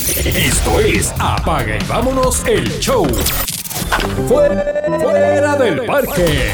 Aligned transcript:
Esto 0.00 0.80
es 0.80 1.12
Apaga 1.18 1.76
y 1.76 1.86
vámonos 1.86 2.42
el 2.46 2.66
show. 2.80 3.06
Fuera 4.26 5.56
del 5.58 5.84
parque. 5.84 6.50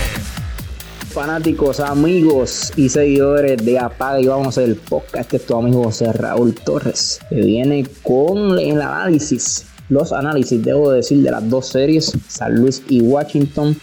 Fanáticos, 1.10 1.78
amigos 1.78 2.72
y 2.74 2.88
seguidores 2.88 3.64
de 3.64 3.78
Apaga 3.78 4.20
y 4.20 4.26
Vámonos 4.26 4.58
el 4.58 4.74
podcast. 4.74 5.16
Este 5.16 5.36
es 5.36 5.46
tu 5.46 5.56
amigo 5.56 5.84
José 5.84 6.12
Raúl 6.12 6.56
Torres, 6.56 7.20
que 7.28 7.36
viene 7.36 7.86
con 8.02 8.58
el 8.58 8.82
análisis, 8.82 9.66
los 9.90 10.12
análisis, 10.12 10.64
debo 10.64 10.90
decir, 10.90 11.22
de 11.22 11.30
las 11.30 11.48
dos 11.48 11.68
series, 11.68 12.18
San 12.26 12.56
Luis 12.56 12.82
y 12.88 13.00
Washington 13.00 13.76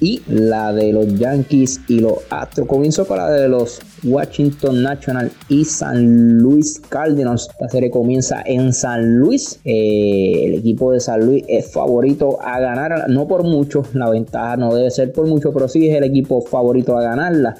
y 0.00 0.22
la 0.26 0.72
de 0.72 0.92
los 0.92 1.06
Yankees 1.14 1.80
y 1.86 2.00
los 2.00 2.14
Astros. 2.30 2.66
Comienzo 2.66 3.06
con 3.06 3.18
la 3.18 3.30
de 3.30 3.48
los 3.48 3.80
Washington 4.04 4.82
National 4.82 5.30
y 5.48 5.64
San 5.64 6.38
Luis 6.38 6.80
Cardinals. 6.88 7.48
La 7.60 7.68
serie 7.68 7.90
comienza 7.90 8.42
en 8.44 8.72
San 8.72 9.18
Luis. 9.18 9.60
Eh, 9.64 10.44
el 10.44 10.54
equipo 10.54 10.92
de 10.92 11.00
San 11.00 11.24
Luis 11.24 11.44
es 11.48 11.72
favorito 11.72 12.38
a 12.40 12.60
ganar, 12.60 13.08
no 13.08 13.26
por 13.26 13.44
mucho. 13.44 13.82
La 13.94 14.10
ventaja 14.10 14.56
no 14.56 14.74
debe 14.74 14.90
ser 14.90 15.12
por 15.12 15.26
mucho, 15.26 15.52
pero 15.52 15.68
sí 15.68 15.88
es 15.88 15.96
el 15.96 16.04
equipo 16.04 16.42
favorito 16.42 16.96
a 16.96 17.02
ganarla. 17.02 17.56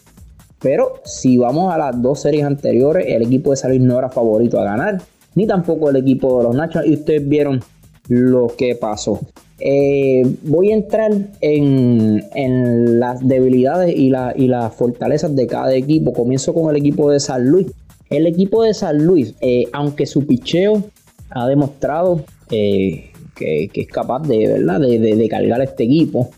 Pero 0.60 1.00
si 1.04 1.36
vamos 1.36 1.72
a 1.72 1.78
las 1.78 2.00
dos 2.00 2.20
series 2.20 2.44
anteriores, 2.44 3.06
el 3.08 3.22
equipo 3.22 3.50
de 3.50 3.56
San 3.56 3.70
Luis 3.70 3.82
no 3.82 3.98
era 3.98 4.08
favorito 4.08 4.58
a 4.60 4.64
ganar, 4.64 5.02
ni 5.34 5.46
tampoco 5.46 5.90
el 5.90 5.96
equipo 5.96 6.38
de 6.38 6.44
los 6.44 6.56
Nationals. 6.56 6.90
Y 6.90 6.94
ustedes 6.94 7.28
vieron 7.28 7.60
lo 8.08 8.48
que 8.48 8.74
pasó. 8.74 9.20
Eh, 9.60 10.22
voy 10.42 10.72
a 10.72 10.74
entrar 10.74 11.12
en, 11.40 12.98
las 12.98 13.26
debilidades 13.26 13.94
y, 13.96 14.10
las 14.10 14.74
fortalezas 14.74 15.34
de 15.34 15.46
cada 15.46 15.74
equipo. 15.74 16.12
Comienzo 16.12 16.54
con 16.54 16.70
el 16.70 16.76
equipo 16.76 17.10
de 17.10 17.20
San 17.20 17.46
Luis. 17.48 17.68
El 18.10 18.26
equipo 18.26 18.62
de 18.62 18.74
San 18.74 19.04
Luis, 19.04 19.34
eh, 19.40 19.64
aunque 19.72 20.06
su 20.06 20.26
picheo 20.26 20.84
ha 21.30 21.46
demostrado 21.46 22.24
eh, 22.50 23.10
que, 23.34 23.70
es 23.72 23.88
capaz 23.88 24.20
de, 24.20 24.46
¿verdad? 24.46 24.80
de, 24.80 25.28
cargar 25.28 25.60
este 25.62 25.84
equipo, 25.84 26.30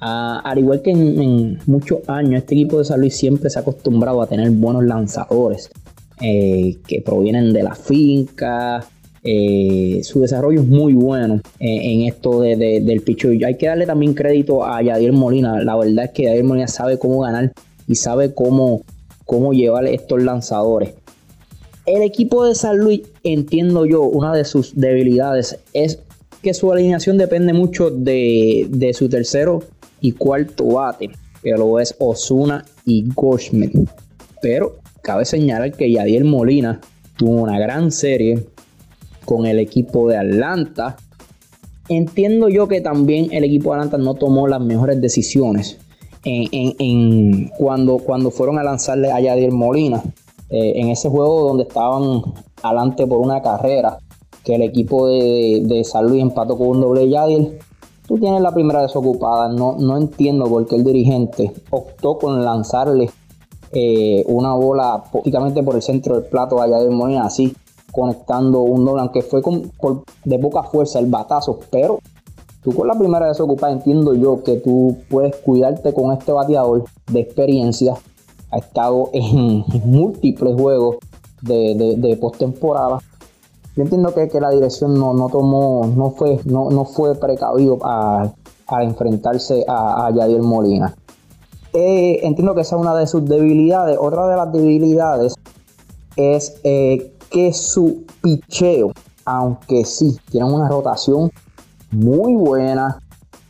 al 0.00 0.58
igual 0.58 0.82
que 0.82 0.90
en, 0.90 1.20
en, 1.20 1.58
muchos 1.66 2.06
años, 2.08 2.42
este 2.42 2.54
equipo 2.54 2.78
de 2.78 2.84
San 2.84 3.00
Luis 3.00 3.16
siempre 3.16 3.48
se 3.48 3.58
ha 3.58 3.62
acostumbrado 3.62 4.20
a 4.20 4.26
tener 4.26 4.50
buenos 4.50 4.84
lanzadores 4.84 5.70
que 6.20 7.02
provienen 7.04 7.52
de 7.52 7.62
la 7.62 7.74
finca, 7.74 8.86
eh, 9.24 10.00
su 10.04 10.20
desarrollo 10.20 10.60
es 10.60 10.66
muy 10.66 10.92
bueno 10.92 11.40
eh, 11.58 11.92
en 11.92 12.02
esto 12.02 12.42
de, 12.42 12.56
del 12.56 13.00
picho. 13.00 13.28
Hay 13.28 13.56
que 13.56 13.66
darle 13.66 13.86
también 13.86 14.12
crédito 14.12 14.64
a 14.64 14.82
Yadier 14.82 15.12
Molina. 15.12 15.62
La 15.64 15.76
verdad 15.76 16.04
es 16.04 16.10
que 16.10 16.24
Yadier 16.24 16.44
Molina 16.44 16.68
sabe 16.68 16.98
cómo 16.98 17.20
ganar 17.20 17.52
y 17.88 17.94
sabe 17.94 18.34
cómo, 18.34 18.82
cómo 19.24 19.54
llevar 19.54 19.86
estos 19.86 20.22
lanzadores. 20.22 20.90
El 21.86 22.02
equipo 22.02 22.44
de 22.44 22.54
San 22.54 22.78
Luis, 22.78 23.02
entiendo 23.24 23.86
yo, 23.86 24.02
una 24.02 24.34
de 24.34 24.44
sus 24.44 24.74
debilidades 24.74 25.58
es 25.72 25.98
que 26.42 26.54
su 26.54 26.70
alineación 26.70 27.16
depende 27.16 27.52
mucho 27.54 27.90
de, 27.90 28.90
su 28.94 29.08
tercero 29.08 29.62
y 30.00 30.12
cuarto 30.12 30.66
bate, 30.66 31.10
que 31.42 31.52
lo 31.52 31.80
es 31.80 31.94
Osuna 31.98 32.64
y 32.84 33.06
Goldschmidt. 33.14 33.88
Pero 34.42 34.76
cabe 35.02 35.24
señalar 35.24 35.72
que 35.72 35.90
Yadier 35.90 36.24
Molina 36.24 36.80
tuvo 37.16 37.42
una 37.42 37.58
gran 37.58 37.90
serie 37.90 38.46
con 39.24 39.46
el 39.46 39.58
equipo 39.58 40.08
de 40.08 40.16
Atlanta. 40.16 40.96
Entiendo 41.88 42.48
yo 42.48 42.68
que 42.68 42.80
también 42.80 43.28
el 43.32 43.44
equipo 43.44 43.70
de 43.70 43.76
Atlanta 43.76 43.98
no 43.98 44.14
tomó 44.14 44.48
las 44.48 44.60
mejores 44.60 45.00
decisiones 45.00 45.78
en, 46.24 47.48
cuando, 47.58 47.98
cuando 47.98 48.30
fueron 48.30 48.58
a 48.58 48.62
lanzarle 48.62 49.12
a 49.12 49.20
Yadier 49.20 49.52
Molina. 49.52 50.02
Eh, 50.50 50.80
en 50.80 50.88
ese 50.88 51.08
juego 51.08 51.48
donde 51.48 51.64
estaban 51.64 52.22
adelante 52.62 53.06
por 53.06 53.18
una 53.18 53.42
carrera, 53.42 53.98
que 54.44 54.54
el 54.54 54.62
equipo 54.62 55.08
de, 55.08 55.82
San 55.84 56.06
Luis 56.06 56.22
empató 56.22 56.56
con 56.56 56.68
un 56.68 56.80
doble 56.80 57.08
Yadier. 57.08 57.58
Tú 58.06 58.18
tienes 58.18 58.42
la 58.42 58.52
primera 58.52 58.82
desocupada. 58.82 59.48
No, 59.48 59.76
no 59.78 59.96
entiendo 59.96 60.46
por 60.46 60.66
qué 60.66 60.76
el 60.76 60.84
dirigente 60.84 61.52
optó 61.70 62.18
con 62.18 62.44
lanzarle 62.44 63.10
eh, 63.72 64.22
una 64.26 64.54
bola 64.54 65.02
prácticamente 65.10 65.62
por 65.62 65.74
el 65.74 65.82
centro 65.82 66.14
del 66.14 66.28
plato 66.28 66.60
a 66.60 66.68
Yadier 66.68 66.90
Molina 66.90 67.24
así 67.24 67.54
conectando 67.94 68.60
un 68.60 68.84
doble, 68.84 69.02
aunque 69.02 69.22
fue 69.22 69.40
con, 69.40 69.70
de 70.24 70.38
poca 70.38 70.64
fuerza 70.64 70.98
el 70.98 71.06
batazo, 71.06 71.60
pero 71.70 72.00
tú 72.62 72.74
con 72.74 72.88
la 72.88 72.94
primera 72.94 73.28
desocupada 73.28 73.72
entiendo 73.72 74.14
yo 74.14 74.42
que 74.42 74.56
tú 74.56 74.96
puedes 75.08 75.36
cuidarte 75.36 75.94
con 75.94 76.12
este 76.12 76.32
bateador 76.32 76.84
de 77.10 77.20
experiencia. 77.20 77.94
Ha 78.50 78.58
estado 78.58 79.10
en 79.12 79.64
múltiples 79.84 80.54
juegos 80.60 80.96
de, 81.42 81.96
de, 81.96 82.16
postemporada. 82.16 82.98
Yo 83.76 83.82
entiendo 83.82 84.14
que, 84.14 84.28
la 84.40 84.50
dirección 84.50 84.94
no, 84.94 85.14
no 85.14 85.28
tomó, 85.28 85.86
no 85.86 86.10
fue, 86.10 86.40
no, 86.44 86.70
no 86.70 86.84
fue 86.84 87.14
precavido 87.14 87.78
a, 87.82 88.32
enfrentarse 88.80 89.64
a, 89.68 90.06
a 90.06 90.10
Yadier 90.10 90.42
Molina. 90.42 90.96
Eh, 91.74 92.20
entiendo 92.22 92.54
que 92.54 92.62
esa 92.62 92.76
es 92.76 92.82
una 92.82 92.94
de 92.96 93.06
sus 93.06 93.24
debilidades. 93.24 93.98
Otra 94.00 94.26
de 94.28 94.36
las 94.36 94.52
debilidades 94.52 95.34
es 96.16 96.60
eh, 96.62 97.13
que 97.34 97.52
su 97.52 98.04
picheo, 98.22 98.92
aunque 99.24 99.84
sí, 99.84 100.16
tiene 100.30 100.46
una 100.46 100.68
rotación 100.68 101.32
muy 101.90 102.36
buena, 102.36 103.00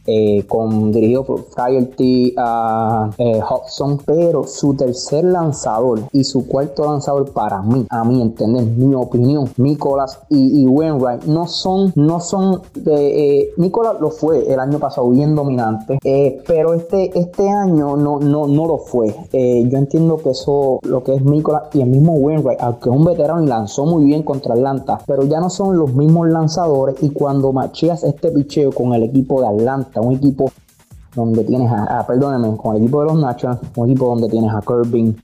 eh, 0.07 0.45
con, 0.47 0.93
dirigido 0.93 1.25
por 1.25 1.45
T. 1.45 2.35
a 2.37 3.11
eh, 3.17 3.41
Hudson, 3.41 3.99
pero 4.05 4.45
su 4.47 4.75
tercer 4.75 5.25
lanzador 5.25 6.01
y 6.13 6.25
su 6.25 6.47
cuarto 6.47 6.85
lanzador 6.85 7.31
para 7.33 7.63
mí, 7.63 7.87
a 7.89 8.05
mi 8.05 8.21
entender, 8.21 8.65
mi 8.65 8.95
opinión, 8.95 9.49
Nicolas 9.57 10.21
y, 10.29 10.63
y 10.63 10.67
Wainwright 10.67 11.25
no 11.25 11.47
son, 11.47 11.93
no 11.97 12.21
son 12.21 12.61
eh, 12.87 13.51
Nicolas 13.57 14.01
lo 14.01 14.11
fue 14.11 14.53
el 14.53 14.61
año 14.61 14.79
pasado 14.79 15.09
bien 15.11 15.35
dominante, 15.35 15.99
pero 16.47 16.75
este, 16.75 17.19
este 17.19 17.49
año 17.49 17.97
no, 17.97 18.19
no, 18.19 18.47
no 18.47 18.67
lo 18.67 18.79
fue. 18.79 19.15
yo 19.33 19.79
entiendo 19.79 20.19
que 20.19 20.31
eso, 20.31 20.81
lo 20.83 21.03
que 21.03 21.15
es 21.15 21.25
Nicolas 21.25 21.65
y 21.73 21.81
el 21.81 21.89
mismo 21.89 22.15
Wainwright, 22.15 22.61
aunque 22.61 22.91
es 22.91 22.97
un 22.97 23.05
veterano 23.05 23.43
y 23.43 23.47
lanzó 23.47 23.87
muy 23.87 24.05
bien 24.05 24.23
contra 24.23 24.55
Atlanta, 24.55 25.01
pero 25.07 25.25
ya 25.25 25.41
no 25.41 25.51
son 25.51 25.79
los 25.79 25.95
mismos 25.95 26.29
lanzadores 26.29 26.97
y 27.03 27.11
cuando 27.11 27.53
macheas 27.53 28.05
este 28.05 28.31
picheo 28.31 28.73
con 28.73 28.95
el 28.95 29.05
equipo 29.05 29.41
de 29.41 29.49
Atlanta, 29.49 29.94
un 30.01 30.15
equipo 30.15 30.53
donde 31.15 31.45
tienes 31.45 31.71
a, 31.71 32.01
ah, 32.01 32.07
perdóneme, 32.07 32.57
con 32.57 32.77
el 32.77 32.83
equipo 32.83 33.01
de 33.01 33.07
los 33.07 33.21
Nationals, 33.21 33.61
un 33.77 33.91
equipo 33.91 34.07
donde 34.07 34.29
tienes 34.29 34.53
a 34.53 34.61
Corbin, 34.63 35.17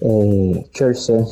eh, 0.00 0.68
Churchill, 0.72 1.24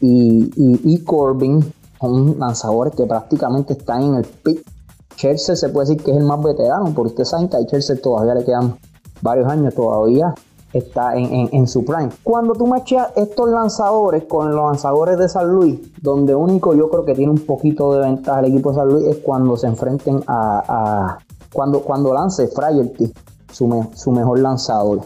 y, 0.00 0.50
y, 0.56 0.98
Corbin, 1.04 1.72
son 2.00 2.38
lanzadores 2.38 2.94
que 2.94 3.06
prácticamente 3.06 3.72
están 3.72 4.02
en 4.02 4.14
el 4.16 4.24
pick. 4.24 4.62
Chelsea 5.16 5.56
se 5.56 5.70
puede 5.70 5.88
decir 5.88 6.04
que 6.04 6.10
es 6.10 6.18
el 6.18 6.24
más 6.24 6.42
veterano, 6.42 6.92
porque 6.94 7.12
ustedes 7.12 7.30
saben 7.30 7.48
que 7.48 7.56
a 7.56 7.64
Chelsea 7.64 7.96
todavía 7.96 8.34
le 8.34 8.44
quedan 8.44 8.76
varios 9.22 9.48
años, 9.48 9.74
todavía 9.74 10.34
está 10.72 11.16
en, 11.16 11.66
su 11.66 11.84
prime. 11.84 12.10
Cuando 12.22 12.52
tú 12.52 12.66
macheas 12.66 13.08
estos 13.16 13.48
lanzadores 13.48 14.24
con 14.24 14.54
los 14.54 14.64
lanzadores 14.66 15.18
de 15.18 15.28
San 15.28 15.48
Luis, 15.48 15.80
donde 16.02 16.34
único 16.34 16.74
yo 16.74 16.90
creo 16.90 17.04
que 17.04 17.14
tiene 17.14 17.32
un 17.32 17.46
poquito 17.46 17.94
de 17.94 18.00
ventaja 18.00 18.40
el 18.40 18.46
equipo 18.46 18.70
de 18.70 18.76
San 18.76 18.88
Luis 18.88 19.06
es 19.06 19.16
cuando 19.18 19.56
se 19.56 19.68
enfrenten 19.68 20.22
a, 20.26 21.18
cuando, 21.52 21.80
cuando 21.82 22.12
lance 22.12 22.48
Frailty, 22.48 23.12
su, 23.52 23.90
su 23.94 24.10
mejor 24.10 24.40
lanzador. 24.40 25.00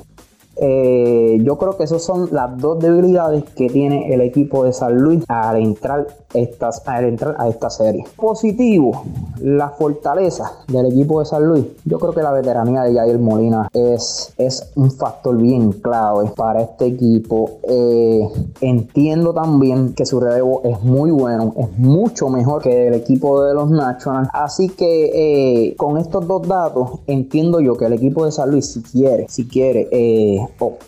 Eh, 0.62 1.38
yo 1.42 1.56
creo 1.56 1.76
que 1.76 1.84
esas 1.84 2.02
son 2.02 2.28
las 2.32 2.58
dos 2.58 2.78
debilidades 2.78 3.44
que 3.56 3.68
tiene 3.68 4.12
el 4.12 4.20
equipo 4.20 4.64
de 4.64 4.72
San 4.72 4.96
Luis 4.96 5.24
al 5.28 5.56
entrar, 5.56 6.06
estas, 6.34 6.86
al 6.86 7.04
entrar 7.04 7.34
a 7.38 7.48
esta 7.48 7.70
serie. 7.70 8.04
Positivo, 8.16 9.02
la 9.40 9.70
fortaleza 9.70 10.52
del 10.68 10.86
equipo 10.86 11.20
de 11.20 11.26
San 11.26 11.46
Luis. 11.46 11.64
Yo 11.84 11.98
creo 11.98 12.12
que 12.12 12.22
la 12.22 12.32
veteranía 12.32 12.82
de 12.82 12.94
Jair 12.94 13.18
Molina 13.18 13.68
es, 13.72 14.34
es 14.36 14.70
un 14.76 14.90
factor 14.90 15.36
bien 15.36 15.72
clave 15.72 16.30
para 16.36 16.62
este 16.62 16.86
equipo. 16.86 17.58
Eh, 17.62 18.28
entiendo 18.60 19.32
también 19.32 19.94
que 19.94 20.04
su 20.04 20.20
relevo 20.20 20.60
es 20.64 20.82
muy 20.82 21.10
bueno, 21.10 21.54
es 21.56 21.78
mucho 21.78 22.28
mejor 22.28 22.62
que 22.62 22.88
el 22.88 22.94
equipo 22.94 23.42
de 23.44 23.54
los 23.54 23.70
Nationals. 23.70 24.28
Así 24.32 24.68
que 24.68 25.70
eh, 25.70 25.76
con 25.76 25.96
estos 25.96 26.26
dos 26.26 26.46
datos 26.46 27.00
entiendo 27.06 27.60
yo 27.60 27.76
que 27.76 27.86
el 27.86 27.94
equipo 27.94 28.24
de 28.24 28.32
San 28.32 28.50
Luis 28.50 28.66
si 28.66 28.82
quiere, 28.82 29.26
si 29.28 29.46
quiere 29.48 29.88
eh, 29.90 30.46
Bom, 30.58 30.78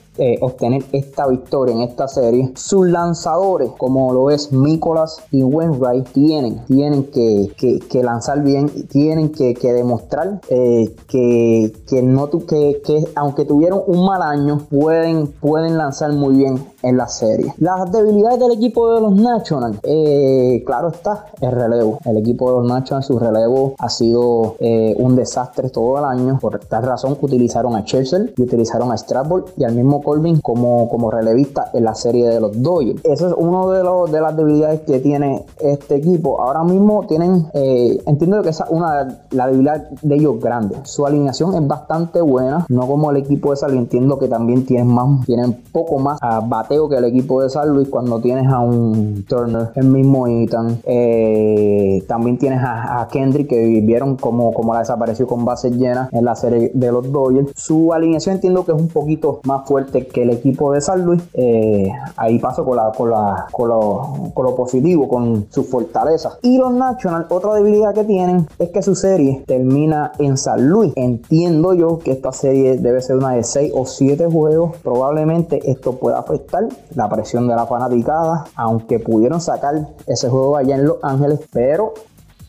obtener 0.41 0.85
esta 0.93 1.27
victoria 1.27 1.75
en 1.75 1.83
esta 1.83 2.07
serie. 2.09 2.53
Sus 2.55 2.87
lanzadores, 2.89 3.71
como 3.79 4.13
lo 4.13 4.31
es 4.31 4.53
Nicolas 4.53 5.23
y 5.31 5.43
Wainwright, 5.43 6.09
tienen, 6.13 6.65
tienen 6.67 7.05
que, 7.05 7.53
que, 7.57 8.03
lanzar 8.03 8.43
bien, 8.43 8.69
tienen 8.89 9.31
que, 9.31 9.55
demostrar 9.63 10.41
eh, 10.49 10.95
que, 11.09 11.73
que, 11.89 12.03
no, 12.03 12.29
que, 12.31 12.83
que 12.85 13.05
aunque 13.15 13.45
tuvieron 13.45 13.83
un 13.87 14.05
mal 14.05 14.23
año, 14.23 14.67
pueden, 14.71 15.29
pueden 15.29 15.79
lanzar 15.79 16.13
muy 16.13 16.37
bien 16.37 16.63
en 16.83 16.97
la 16.97 17.09
serie. 17.09 17.55
Las 17.59 17.91
debilidades 17.93 18.39
del 18.41 18.53
equipo 18.53 18.95
de 18.95 19.01
los 19.01 19.15
Nationals, 19.15 19.79
eh, 19.83 20.63
claro 20.67 20.89
está, 20.89 21.27
el 21.41 21.53
relevo. 21.53 21.99
El 22.05 22.19
equipo 22.19 22.51
de 22.51 22.59
los 22.59 22.69
Nationals, 22.69 23.07
su 23.07 23.19
relevo 23.19 23.75
ha 23.79 23.89
sido 23.89 24.57
un 24.61 25.17
desastre 25.17 25.71
todo 25.71 25.99
el 25.99 26.05
año. 26.05 26.39
Por 26.41 26.59
tal 26.61 26.83
razón 26.83 27.17
utilizaron 27.21 27.77
a 27.77 27.85
Chelsea 27.85 28.21
y 28.37 28.43
utilizaron 28.43 28.93
a 28.93 28.97
Strasbourg 28.97 29.47
y 29.57 29.65
al 29.65 29.75
mismo 29.75 30.02
Corbin 30.03 30.41
como, 30.41 30.89
como 30.89 31.11
relevista 31.11 31.71
en 31.73 31.85
la 31.85 31.95
serie 31.95 32.29
de 32.29 32.41
los 32.41 32.61
Dodgers. 32.63 33.01
Eso 33.05 33.29
es 33.29 33.35
uno 33.37 33.71
de, 33.71 34.13
de 34.13 34.21
las 34.21 34.37
debilidades 34.37 34.81
que 34.81 35.01
tiene 35.01 35.45
este 35.61 35.97
equipo. 35.97 36.41
Ahora 36.41 36.65
mismo 36.65 37.05
tienen, 37.07 37.47
eh, 37.55 37.99
entiendo 38.07 38.43
que 38.43 38.51
esa 38.51 38.65
es 38.65 38.71
una 38.71 39.23
la 39.31 39.47
debilidad 39.47 39.91
de 39.91 40.15
ellos 40.15 40.41
grande. 40.41 40.77
Su 40.85 41.07
alineación 41.07 41.55
es 41.55 41.67
bastante 41.67 42.21
buena, 42.21 42.67
no 42.69 42.87
como 42.87 43.11
el 43.11 43.17
equipo 43.19 43.51
de 43.51 43.57
San 43.57 43.73
Entiendo 43.73 44.19
que 44.19 44.29
también 44.29 44.65
tienen 44.65 44.87
más, 44.87 45.25
tienen 45.27 45.61
poco 45.73 45.99
más 45.99 46.19
bateo 46.47 46.89
que 46.89 46.97
el 46.97 47.05
equipo 47.05 47.43
de 47.43 47.51
San 47.51 47.69
Luis 47.71 47.89
cuando 47.89 48.21
tienes 48.21 48.47
a 48.47 48.61
un 48.61 49.25
Turner, 49.29 49.71
el 49.75 49.87
mismo 49.87 50.27
Ethan. 50.27 50.79
Eh, 50.85 52.05
también 52.07 52.39
tienes 52.39 52.61
a, 52.63 53.09
Kendrick 53.11 53.49
que 53.49 53.59
vivieron 53.65 54.17
como, 54.17 54.53
como 54.53 54.73
la 54.73 54.81
desapareció 54.81 55.27
con 55.27 55.45
bases 55.45 55.77
llenas 55.77 56.13
en 56.13 56.25
la 56.25 56.37
serie 56.37 56.71
de 56.73 56.93
los 56.93 57.11
Dodgers. 57.11 57.53
Su 57.57 57.93
alineación 57.93 58.37
entiendo 58.37 58.65
que 58.65 58.73
es 58.73 58.81
un 58.81 58.89
poquito 58.89 59.41
más 59.45 59.67
fuerte 59.67 59.92
que 59.93 60.23
el 60.23 60.31
equipo 60.31 60.73
de 60.73 60.81
San 60.81 61.05
Luis. 61.05 61.23
Eh, 61.35 61.91
ahí 62.17 62.39
paso 62.39 62.65
con, 62.65 62.77
la, 62.77 62.93
con, 62.93 63.11
con, 63.53 64.45
lo, 64.45 64.55
positivo, 64.57 65.09
con 65.09 65.47
sus 65.51 65.69
fortalezas. 65.69 66.39
Y 66.43 66.59
los 66.59 66.73
Nationals, 66.73 67.27
otra 67.31 67.55
debilidad 67.55 67.95
que 67.95 68.05
tienen 68.05 68.47
es 68.59 68.71
que 68.71 68.83
su 68.83 68.95
serie 68.95 69.45
termina 69.47 70.13
en 70.19 70.37
San 70.37 70.69
Luis. 70.69 70.93
Entiendo 70.97 71.75
yo 71.75 71.99
que 71.99 72.13
esta 72.13 72.33
serie 72.33 72.79
debe 72.79 73.01
ser 73.03 73.17
una 73.17 73.33
de 73.33 73.45
6 73.45 73.73
o 73.75 73.87
7 73.87 74.27
juegos. 74.27 74.77
Probablemente 74.83 75.61
esto 75.71 75.93
pueda 75.97 76.19
afectar 76.19 76.65
la 76.95 77.09
presión 77.09 77.49
de 77.49 77.55
la 77.55 77.67
fanaticada, 77.67 78.45
aunque 78.57 78.99
pudieron 78.99 79.41
sacar 79.41 79.89
ese 80.07 80.29
juego 80.29 80.57
allá 80.57 80.77
en 80.77 80.87
Los 80.87 80.97
Ángeles, 81.03 81.41
pero 81.53 81.95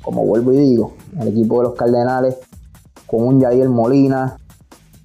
como 0.03 0.25
vuelvo 0.25 0.51
y 0.51 0.57
digo, 0.57 0.91
el 1.19 1.29
equipo 1.29 1.59
de 1.59 1.63
los 1.69 1.73
Cardenales 1.75 2.37
con 3.07 3.23
un 3.23 3.41
Jair 3.41 3.69
Molina, 3.69 4.37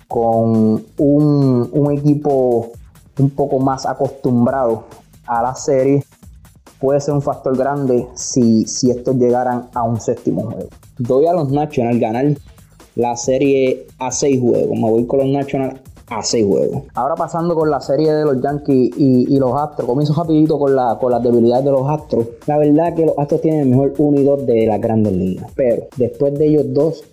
con 0.09 0.85
un, 0.97 1.93
equipo 1.93 2.73
un 3.19 3.31
poco 3.31 3.59
más 3.59 3.87
acostumbrado 3.87 4.85
a 5.27 5.43
la 5.43 5.55
serie, 5.55 6.03
puede 6.81 7.01
ser 7.01 7.15
un 7.15 7.23
factor 7.23 7.57
grande 7.57 8.09
si, 8.15 8.65
si 8.67 8.91
estos 8.91 9.17
llegaran 9.17 9.69
a 9.75 9.83
un 9.85 10.01
séptimo 10.01 10.43
juego. 10.43 10.69
Doy 10.99 11.27
a 11.27 11.35
los 11.35 11.51
Nationals 11.51 12.01
ganar 12.01 12.27
la 12.97 13.17
serie 13.17 13.87
a 13.99 14.11
seis 14.11 14.41
juegos. 14.41 14.77
Me 14.77 14.91
voy 14.91 15.07
con 15.07 15.21
los 15.21 15.29
Nationals 15.29 15.81
a 16.09 16.23
seis 16.23 16.47
juegos. 16.47 16.83
Ahora 16.95 17.15
pasando 17.15 17.55
con 17.55 17.71
la 17.71 17.81
serie 17.81 18.13
de 18.13 18.25
los 18.25 18.41
Yankees 18.41 18.93
y, 18.97 19.39
los 19.39 19.53
Astros. 19.55 19.87
Comienzo 19.87 20.15
rapidito 20.15 20.59
con, 20.59 20.75
la, 20.75 20.99
con 20.99 21.13
las 21.13 21.23
debilidades 21.23 21.65
de 21.65 21.71
los 21.71 21.89
Astros. 21.89 22.27
La 22.47 22.57
verdad 22.57 22.95
que 22.95 23.07
los 23.07 23.19
Astros 23.19 23.41
tienen 23.41 23.61
el 23.61 23.69
mejor 23.69 23.95
1 23.97 24.21
y 24.21 24.25
2 24.25 24.47
de 24.47 24.67
las 24.67 24.81
grandes 24.81 25.13
ligas. 25.13 25.51
Pero 25.55 25.85
después 25.97 26.35
de 26.39 26.47
ellos 26.47 26.65
dos 26.69 27.05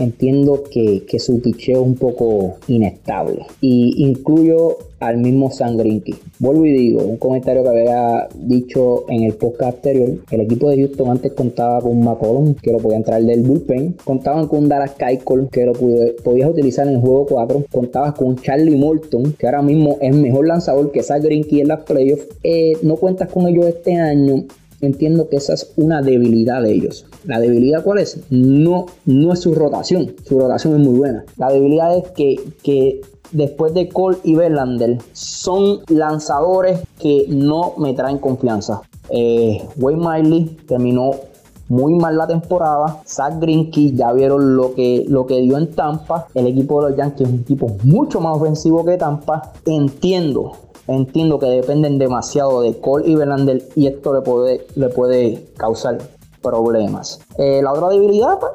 entiendo 0.00 0.64
que, 0.70 1.04
su 1.18 1.40
picheo 1.40 1.80
es 1.80 1.86
un 1.86 1.94
poco 1.96 2.56
inestable. 2.68 3.44
Y 3.60 4.04
incluyo 4.06 4.78
al 5.00 5.16
mismo 5.16 5.50
Sangrinki. 5.50 6.14
Vuelvo 6.38 6.66
y 6.66 6.72
digo, 6.72 7.02
un 7.02 7.16
comentario 7.16 7.62
que 7.62 7.68
había 7.70 8.28
dicho 8.34 9.04
en 9.08 9.24
el 9.24 9.34
podcast 9.34 9.76
anterior, 9.76 10.10
el 10.30 10.40
equipo 10.42 10.68
de 10.68 10.76
Houston 10.76 11.10
antes 11.10 11.32
contaba 11.32 11.80
con 11.80 12.00
McCollum, 12.00 12.54
que 12.54 12.70
lo 12.70 12.78
podía 12.78 12.98
entrar 12.98 13.22
del 13.22 13.42
bullpen, 13.42 13.96
contaban 14.04 14.46
con 14.46 14.68
Dallas 14.68 14.92
Keuchel, 14.92 15.48
que 15.50 15.64
lo 15.64 15.72
podías 15.72 16.50
utilizar 16.50 16.86
en 16.86 16.94
el 16.94 17.00
juego 17.00 17.26
4, 17.26 17.64
contabas 17.72 18.14
con 18.14 18.36
Charlie 18.36 18.76
Morton, 18.76 19.34
que 19.38 19.46
ahora 19.46 19.62
mismo 19.62 19.96
es 20.00 20.14
mejor 20.14 20.46
lanzador 20.46 20.92
que 20.92 21.02
Sangrinki 21.02 21.62
en 21.62 21.68
las 21.68 21.80
playoffs, 21.80 22.26
eh, 22.42 22.74
no 22.82 22.96
cuentas 22.96 23.30
con 23.30 23.48
ellos 23.48 23.66
este 23.66 23.96
año, 23.96 24.44
entiendo 24.80 25.28
que 25.28 25.36
esa 25.36 25.54
es 25.54 25.72
una 25.76 26.02
debilidad 26.02 26.62
de 26.62 26.72
ellos. 26.72 27.06
¿La 27.24 27.38
debilidad 27.40 27.82
cuál 27.84 27.98
es? 27.98 28.20
No, 28.30 28.86
no 29.06 29.32
es 29.32 29.40
su 29.40 29.54
rotación. 29.54 30.14
Su 30.26 30.38
rotación 30.38 30.80
es 30.80 30.86
muy 30.86 30.98
buena. 30.98 31.24
La 31.36 31.50
debilidad 31.50 31.96
es 31.96 32.10
que, 32.10 32.36
que 32.62 33.00
después 33.32 33.74
de 33.74 33.88
Cole 33.88 34.18
y 34.24 34.34
Verlander 34.34 34.98
son 35.12 35.80
lanzadores 35.88 36.80
que 36.98 37.26
no 37.28 37.74
me 37.76 37.94
traen 37.94 38.18
confianza. 38.18 38.82
Eh, 39.10 39.62
Wayne 39.76 40.08
Miley 40.08 40.44
terminó 40.66 41.10
muy 41.68 41.94
mal 41.94 42.16
la 42.16 42.26
temporada. 42.26 43.00
Zach 43.06 43.38
Greinke 43.40 43.92
ya 43.92 44.12
vieron 44.12 44.56
lo 44.56 44.74
que, 44.74 45.04
lo 45.08 45.26
que 45.26 45.40
dio 45.40 45.56
en 45.56 45.70
Tampa. 45.70 46.26
El 46.34 46.46
equipo 46.46 46.82
de 46.82 46.90
los 46.90 46.98
Yankees 46.98 47.28
es 47.28 47.34
un 47.34 47.40
equipo 47.40 47.76
mucho 47.84 48.20
más 48.20 48.36
ofensivo 48.36 48.84
que 48.84 48.96
Tampa. 48.96 49.52
Entiendo 49.64 50.52
entiendo 50.96 51.38
que 51.38 51.46
dependen 51.46 51.98
demasiado 51.98 52.62
de 52.62 52.78
Cole 52.80 53.08
y 53.08 53.14
Verlander 53.14 53.62
y 53.74 53.86
esto 53.86 54.12
le 54.14 54.20
puede, 54.22 54.66
le 54.74 54.88
puede 54.88 55.46
causar 55.56 55.98
problemas. 56.42 57.20
Eh, 57.38 57.60
la 57.62 57.72
otra 57.72 57.88
debilidad, 57.88 58.38
pues, 58.38 58.52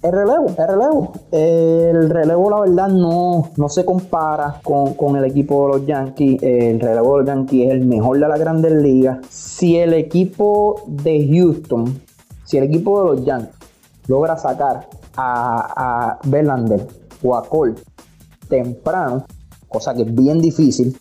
el 0.00 0.12
relevo, 0.12 0.46
el 0.46 0.68
relevo. 0.68 1.12
el 1.32 2.10
relevo, 2.10 2.50
la 2.50 2.60
verdad, 2.60 2.88
no, 2.88 3.50
no 3.56 3.68
se 3.68 3.84
compara 3.84 4.60
con, 4.62 5.16
el 5.16 5.24
equipo 5.24 5.66
de 5.66 5.78
los 5.78 5.86
Yankees. 5.86 6.42
el 6.42 6.78
relevo 6.78 7.14
de 7.14 7.18
los 7.18 7.26
Yankees 7.26 7.66
es 7.66 7.72
el 7.72 7.84
mejor 7.84 8.20
de 8.20 8.28
la 8.28 8.38
grandes 8.38 8.72
ligas. 8.72 9.18
Si 9.28 9.76
el 9.76 9.94
equipo 9.94 10.82
de 10.86 11.28
Houston, 11.32 12.00
si 12.44 12.58
el 12.58 12.64
equipo 12.64 13.02
de 13.02 13.16
los 13.16 13.24
Yankees 13.24 13.56
logra 14.06 14.36
sacar 14.36 14.88
a, 15.16 16.10
a 16.16 16.18
Verlander 16.28 16.86
o 17.24 17.34
a 17.34 17.42
Cole 17.42 17.74
temprano, 18.48 19.24
cosa 19.68 19.94
que 19.94 20.02
es 20.02 20.14
bien 20.14 20.40
difícil, 20.40 20.96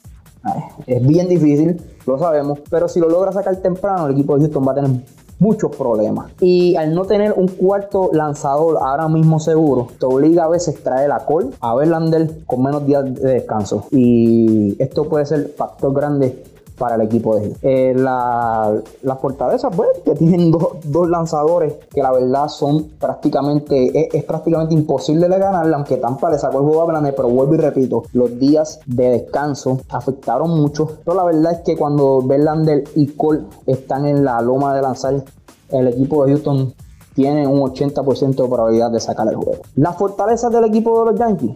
es 0.86 1.06
bien 1.06 1.28
difícil, 1.28 1.82
lo 2.06 2.18
sabemos, 2.18 2.60
pero 2.70 2.88
si 2.88 3.00
lo 3.00 3.10
logra 3.10 3.32
sacar 3.32 3.56
temprano, 3.58 4.08
el 4.08 4.14
equipo 4.14 4.36
de 4.36 4.42
Houston 4.42 4.68
va 4.68 4.72
a 4.72 4.76
tener 4.76 4.92
muchos 5.40 5.76
problemas. 5.76 6.32
Y 6.42 6.76
al 6.76 6.94
no 6.94 7.06
tener 7.06 7.34
un 7.34 7.48
cuarto 7.48 8.10
lanzador 8.14 8.78
ahora 8.82 9.08
mismo 9.08 9.40
seguro, 9.40 9.88
te 10.00 10.06
obliga 10.06 10.46
a 10.46 10.50
veces 10.50 10.82
traer 10.84 11.12
a 11.12 11.20
Cole, 11.20 11.50
a 11.62 11.76
Verlander 11.76 12.46
con 12.46 12.64
menos 12.64 12.86
días 12.86 13.06
de 13.06 13.34
descanso. 13.34 13.86
Y 13.92 14.76
esto 14.82 15.06
puede 15.06 15.26
ser 15.26 15.54
factor 15.56 15.94
grande 15.94 16.44
para 16.78 16.96
el 16.96 17.02
equipo 17.02 17.36
de 17.36 17.56
eh, 17.62 17.94
la, 17.96 18.74
las 19.02 19.20
fortalezas, 19.20 19.76
pues, 19.76 19.90
que 20.06 20.16
tienen 20.16 20.52
dos 20.84 21.10
lanzadores 21.10 21.76
que 21.94 22.02
la 22.02 22.12
verdad 22.12 22.48
son 22.48 22.90
prácticamente, 23.00 24.16
es, 24.16 24.24
prácticamente 24.24 24.74
imposible 24.74 25.28
de 25.28 25.40
ganarle, 25.40 25.76
aunque 25.76 25.98
Tampa 25.98 26.30
le 26.30 26.38
sacó 26.38 26.60
el 26.60 26.66
juego 26.66 26.82
a 26.84 26.86
Blanes, 26.86 27.14
pero 27.16 27.30
vuelvo 27.30 27.56
y 27.56 27.58
repito, 27.58 28.04
los 28.14 28.38
días 28.40 28.80
de 28.86 29.10
descanso 29.10 29.80
afectaron 29.90 30.50
mucho. 30.50 30.88
Pero 31.04 31.18
la 31.18 31.24
verdad 31.24 31.54
es 31.54 31.60
que 31.60 31.76
cuando 31.76 32.22
Verlander 32.22 32.84
y 32.96 33.08
Cole 33.08 33.42
están 33.66 34.06
en 34.06 34.24
la 34.24 34.42
loma 34.42 34.76
de 34.76 34.82
lanzar, 34.82 35.24
el 35.70 35.88
equipo 35.88 36.26
de 36.26 36.34
Houston 36.34 36.74
tiene 37.14 37.48
un 37.48 37.60
80% 37.62 38.36
de 38.36 38.48
probabilidad 38.48 38.92
de 38.92 39.00
sacar 39.00 39.28
el 39.28 39.36
juego. 39.36 39.62
Las 39.76 39.98
fortalezas 39.98 40.52
del 40.52 40.66
equipo 40.66 41.04
de 41.04 41.12
los 41.12 41.20
Yankees 41.20 41.56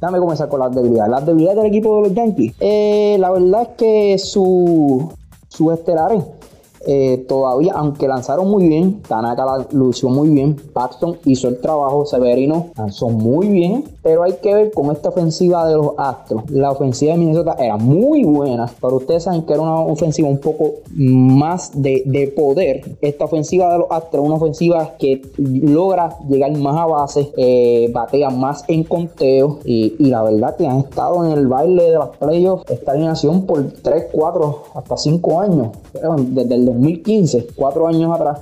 Dame 0.00 0.18
comenzar 0.18 0.48
con 0.48 0.60
las 0.60 0.74
debilidades. 0.74 1.10
Las 1.10 1.26
debilidades 1.26 1.58
del 1.58 1.66
equipo 1.66 1.96
de 1.96 2.02
los 2.08 2.14
Yankees. 2.14 2.54
Eh, 2.60 3.16
la 3.18 3.30
verdad 3.30 3.62
es 3.62 3.68
que 3.76 4.18
su, 4.18 5.12
sus 5.48 5.72
estelares 5.72 6.22
eh, 6.86 7.24
todavía, 7.28 7.72
aunque 7.74 8.08
lanzaron 8.08 8.48
muy 8.50 8.68
bien, 8.68 9.02
Tanaka 9.02 9.44
la 9.44 9.66
lució 9.72 10.08
muy 10.08 10.28
bien, 10.28 10.56
Paxton 10.72 11.18
hizo 11.24 11.48
el 11.48 11.60
trabajo, 11.60 12.06
Severino 12.06 12.68
lanzó 12.76 13.08
muy 13.08 13.48
bien, 13.48 13.84
pero 14.02 14.22
hay 14.22 14.34
que 14.34 14.54
ver 14.54 14.72
con 14.72 14.90
esta 14.90 15.08
ofensiva 15.08 15.66
de 15.66 15.74
los 15.74 15.92
Astros. 15.98 16.50
La 16.50 16.70
ofensiva 16.70 17.12
de 17.12 17.18
Minnesota 17.18 17.56
era 17.58 17.76
muy 17.76 18.24
buena, 18.24 18.70
pero 18.80 18.96
ustedes 18.96 19.24
saben 19.24 19.42
que 19.42 19.52
era 19.52 19.62
una 19.62 19.80
ofensiva 19.80 20.28
un 20.28 20.38
poco 20.38 20.74
más 20.94 21.70
de, 21.74 22.32
poder. 22.36 22.96
Esta 23.00 23.24
ofensiva 23.24 23.72
de 23.72 23.78
los 23.78 23.90
Astros, 23.90 24.24
una 24.24 24.36
ofensiva 24.36 24.94
que 24.98 25.22
logra 25.36 26.16
llegar 26.28 26.56
más 26.56 26.76
a 26.76 26.86
base, 26.86 27.32
eh, 27.36 27.90
batea 27.92 28.30
más 28.30 28.64
en 28.68 28.84
conteo 28.84 29.58
y, 29.64 29.96
la 29.98 30.22
verdad 30.22 30.56
que 30.56 30.66
han 30.66 30.78
estado 30.78 31.24
en 31.26 31.32
el 31.32 31.46
baile 31.48 31.84
de 31.84 31.94
los 31.94 32.16
playoffs 32.16 32.64
esta 32.70 32.92
alineación 32.92 33.46
por 33.46 33.62
3, 33.82 34.06
4, 34.12 34.62
hasta 34.74 34.96
5 34.96 35.40
años, 35.40 35.68
desde 36.30 36.54
el 36.54 36.67
2015, 36.68 37.48
cuatro 37.54 37.88
años 37.88 38.14
atrás, 38.14 38.40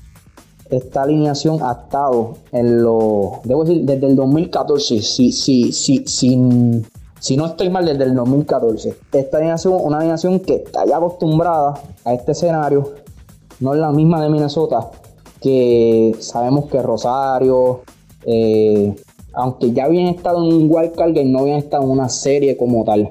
esta 0.70 1.02
alineación 1.02 1.58
ha 1.62 1.72
estado 1.72 2.34
en 2.52 2.82
lo, 2.82 3.40
debo 3.44 3.64
decir, 3.64 3.84
desde 3.84 4.06
el 4.06 4.16
2014, 4.16 5.02
si, 5.02 5.32
si, 5.32 5.72
si, 5.72 6.04
si, 6.06 6.82
si 7.20 7.36
no 7.36 7.46
estoy 7.46 7.70
mal, 7.70 7.86
desde 7.86 8.04
el 8.04 8.14
2014. 8.14 8.96
Esta 9.12 9.36
alineación, 9.38 9.74
una 9.82 9.98
alineación 9.98 10.40
que 10.40 10.56
está 10.56 10.84
ya 10.84 10.96
acostumbrada 10.96 11.74
a 12.04 12.14
este 12.14 12.32
escenario, 12.32 12.94
no 13.60 13.74
es 13.74 13.80
la 13.80 13.90
misma 13.92 14.22
de 14.22 14.28
Minnesota, 14.28 14.90
que 15.40 16.16
sabemos 16.18 16.66
que 16.66 16.82
Rosario, 16.82 17.82
eh, 18.24 18.94
aunque 19.32 19.72
ya 19.72 19.84
habían 19.84 20.08
estado 20.08 20.44
en 20.44 20.52
un 20.54 20.66
wildcard 20.70 21.14
game, 21.14 21.30
no 21.30 21.40
habían 21.40 21.58
estado 21.58 21.84
en 21.84 21.90
una 21.90 22.08
serie 22.08 22.56
como 22.56 22.84
tal. 22.84 23.10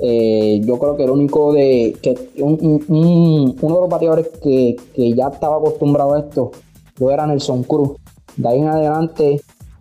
Eh, 0.00 0.60
yo 0.64 0.78
creo 0.78 0.96
que 0.96 1.04
el 1.04 1.10
único 1.10 1.52
de 1.52 1.96
que 2.02 2.16
uno 2.38 2.54
de 2.78 3.80
los 3.80 3.88
bateadores 3.88 4.28
que, 4.42 4.76
ya 4.96 5.28
estaba 5.28 5.56
acostumbrado 5.56 6.14
a 6.14 6.20
esto 6.20 6.52
lo 6.98 7.10
era 7.10 7.26
Nelson 7.26 7.62
Cruz. 7.64 7.92
De 8.36 8.48
ahí 8.48 8.58
en 8.58 8.68
adelante 8.68 9.40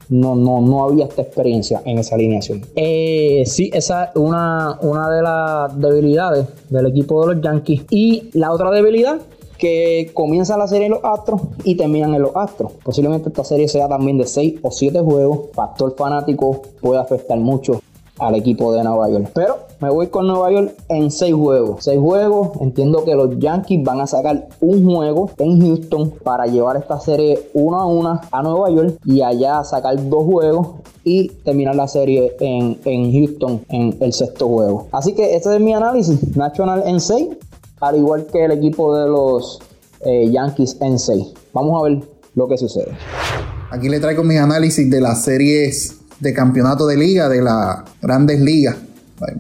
no, 0.10 0.36
no, 0.36 0.62
no 0.62 0.84
había 0.84 1.06
esta 1.06 1.22
experiencia 1.22 1.82
en 1.86 1.98
esa 1.98 2.16
alineación. 2.16 2.62
Eh, 2.76 3.44
sí, 3.46 3.70
esa 3.74 4.06
es 4.06 4.16
una, 4.16 4.78
una 4.82 5.10
de 5.10 5.22
las 5.22 5.80
debilidades 5.80 6.48
del 6.70 6.88
equipo 6.88 7.26
de 7.26 7.36
los 7.36 7.44
Yankees. 7.44 7.86
Y 7.90 8.30
la 8.34 8.52
otra 8.52 8.72
debilidad 8.72 9.20
que 9.58 10.12
comienza 10.14 10.58
la 10.58 10.68
serie 10.68 10.88
en 10.88 10.94
los 10.94 11.04
Astros 11.04 11.42
y 11.64 11.76
terminan 11.76 12.14
en 12.14 12.22
los 12.22 12.36
Astros. 12.36 12.74
Posiblemente 12.84 13.30
esta 13.30 13.44
serie 13.44 13.68
sea 13.68 13.88
también 13.88 14.18
de 14.18 14.28
6 14.28 14.56
o 14.62 14.72
7 14.72 15.00
juegos. 15.00 15.50
Factor 15.54 15.96
fanático 15.96 16.62
puede 16.82 17.00
afectar 17.00 17.40
mucho 17.40 17.82
al 18.20 18.36
equipo 18.36 18.74
de 18.74 18.84
Nueva 18.84 19.10
York. 19.10 19.30
Pero 19.34 19.60
me 19.80 19.90
voy 19.90 20.08
con 20.08 20.28
Nueva 20.28 20.52
York 20.52 20.74
en 20.90 21.12
seis 21.12 21.34
juegos. 21.34 21.84
Seis 21.84 22.00
juegos. 22.00 22.52
Entiendo 22.62 23.04
que 23.04 23.14
los 23.16 23.38
Yankees 23.40 23.84
van 23.84 24.02
a 24.02 24.08
sacar 24.08 24.48
un 24.62 24.86
juego 24.86 25.32
en 25.38 25.62
Houston 25.62 26.12
para 26.24 26.46
llevar 26.46 26.78
esta 26.78 27.00
serie 27.00 27.50
uno 27.54 27.80
a 27.80 27.86
una 27.86 28.22
a 28.32 28.42
Nueva 28.42 28.70
York 28.70 28.98
y 29.06 29.22
allá 29.22 29.64
sacar 29.64 30.10
dos 30.10 30.24
juegos 30.26 30.68
y 31.04 31.30
terminar 31.44 31.76
la 31.76 31.88
serie 31.88 32.36
en, 32.40 33.12
Houston 33.12 33.64
en 33.70 33.96
el 34.00 34.14
sexto 34.14 34.48
juego. 34.48 34.88
Así 34.92 35.14
que 35.14 35.36
este 35.36 35.54
es 35.54 35.62
mi 35.62 35.74
análisis. 35.74 36.36
National 36.36 36.84
en 36.86 37.00
6, 37.00 37.28
al 37.82 37.98
igual 37.98 38.26
que 38.26 38.46
el 38.46 38.52
equipo 38.52 38.98
de 38.98 39.08
los 39.08 39.60
eh, 40.06 40.30
Yankees 40.32 40.78
en 40.82 40.98
6. 40.98 41.34
Vamos 41.54 41.80
a 41.80 41.84
ver 41.84 42.04
lo 42.34 42.48
que 42.48 42.58
sucede. 42.58 42.92
Aquí 43.72 43.90
le 43.90 44.00
traigo 44.00 44.24
mis 44.24 44.40
análisis 44.40 44.90
de 44.90 45.02
las 45.02 45.24
series 45.24 45.95
de 46.20 46.34
campeonato 46.34 46.88
de 46.88 46.98
liga, 46.98 47.30
de 47.30 47.42
las 47.42 47.80
grandes 48.02 48.40
ligas, 48.40 48.76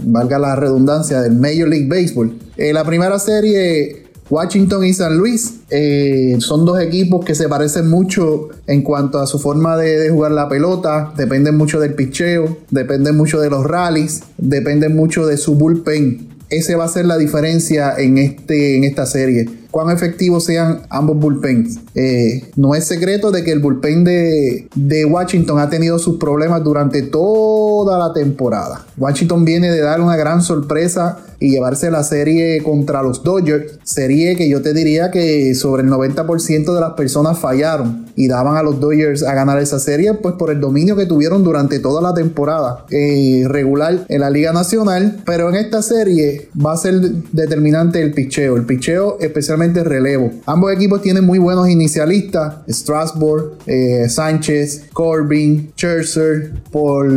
valga 0.03 0.39
la 0.39 0.55
redundancia, 0.55 1.22
del 1.22 1.36
Major 1.36 1.67
League 1.67 1.88
Baseball. 1.88 2.38
Eh, 2.58 2.74
la 2.74 2.84
primera 2.84 3.20
serie, 3.20 4.08
Washington 4.29 4.86
y 4.86 4.94
San 4.94 5.17
Luis, 5.17 5.55
eh, 5.70 6.38
son 6.39 6.65
dos 6.65 6.79
equipos 6.79 7.25
que 7.25 7.36
se 7.36 7.48
parecen 7.50 7.89
mucho 7.89 8.50
en 8.67 8.82
cuanto 8.82 9.20
a 9.20 9.27
su 9.27 9.39
forma 9.39 9.77
de, 9.77 10.10
jugar 10.10 10.32
la 10.32 10.50
pelota, 10.50 11.13
dependen 11.15 11.58
mucho 11.58 11.79
del 11.79 11.94
picheo, 11.94 12.58
dependen 12.72 13.15
mucho 13.15 13.39
de 13.39 13.50
los 13.50 13.65
rallies, 13.65 14.24
dependen 14.38 14.96
mucho 14.96 15.25
de 15.25 15.38
su 15.38 15.55
bullpen. 15.55 16.29
Esa 16.50 16.77
va 16.77 16.86
a 16.86 16.89
ser 16.89 17.05
la 17.05 17.17
diferencia 17.17 17.96
en, 17.98 18.17
este, 18.17 18.77
en 18.77 18.84
esta 18.84 19.05
serie 19.05 19.65
cuán 19.75 19.89
efectivos 19.89 20.46
sean 20.46 20.84
ambos 20.89 21.17
bullpens. 21.17 21.82
Eh, 21.95 22.43
no 22.57 22.75
es 22.75 22.85
secreto 22.85 23.31
de 23.31 23.43
que 23.43 23.51
el 23.51 23.59
bullpen 23.59 24.03
de, 24.03 24.67
Washington 25.05 25.59
ha 25.59 25.69
tenido 25.69 25.97
sus 25.97 26.17
problemas 26.17 26.63
durante 26.63 27.01
toda 27.01 27.97
la 27.97 28.13
temporada. 28.13 28.85
Washington 28.97 29.45
viene 29.45 29.71
de 29.71 29.81
dar 29.81 30.01
una 30.01 30.15
gran 30.15 30.41
sorpresa 30.41 31.19
y 31.39 31.51
llevarse 31.51 31.91
la 31.91 32.03
serie 32.03 32.61
contra 32.63 33.01
los 33.01 33.23
Dodgers. 33.23 33.79
Serie 33.83 34.35
que 34.35 34.49
yo 34.49 34.61
te 34.61 34.73
diría 34.73 35.11
que 35.11 35.53
sobre 35.55 35.83
el 35.83 35.89
90% 35.89 36.73
de 36.73 36.81
las 36.81 36.93
personas 36.93 37.39
fallaron 37.39 38.05
y 38.15 38.27
daban 38.27 38.57
a 38.57 38.63
los 38.63 38.79
Dodgers 38.79 39.23
a 39.23 39.33
ganar 39.33 39.59
esa 39.59 39.79
serie, 39.79 40.13
pues 40.13 40.35
por 40.35 40.49
el 40.49 40.59
dominio 40.59 40.95
que 40.95 41.05
tuvieron 41.05 41.43
durante 41.43 41.79
toda 41.79 42.01
la 42.01 42.13
temporada 42.13 42.85
eh, 42.89 43.43
regular 43.47 44.05
en 44.07 44.21
la 44.21 44.29
Liga 44.29 44.53
Nacional. 44.53 45.21
Pero 45.25 45.49
en 45.49 45.55
esta 45.55 45.81
serie 45.81 46.49
va 46.63 46.73
a 46.73 46.77
ser 46.77 46.99
determinante 47.31 48.01
el 48.01 48.13
picheo. 48.13 48.55
El 48.55 48.65
picheo, 48.65 49.17
especialmente 49.19 49.83
relevo. 49.83 50.31
Ambos 50.45 50.71
equipos 50.71 51.01
tienen 51.01 51.25
muy 51.25 51.39
buenos 51.39 51.67
inicialistas: 51.86 52.56
Strasbourg, 52.68 53.58
eh, 53.68 54.10
Sánchez, 54.10 54.86
Corbin, 54.94 55.72
Scherzer, 55.75 56.51
por, 56.72 57.08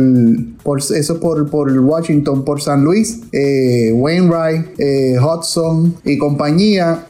por 0.63 0.79
eso 0.79 1.19
por, 1.19 1.49
por 1.49 1.71
Washington, 1.71 2.45
por 2.45 2.61
San 2.61 2.83
Luis, 2.83 3.21
eh, 3.31 3.91
Wainwright, 3.93 4.79
eh, 4.79 5.17
Hudson 5.19 5.95
y 6.05 6.17
compañía. 6.17 7.07